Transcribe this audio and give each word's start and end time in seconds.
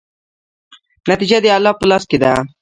نتیجه 1.09 1.37
د 1.41 1.45
الله 1.57 1.73
په 1.79 1.85
لاس 1.89 2.03
کې 2.09 2.17
ده. 2.23 2.31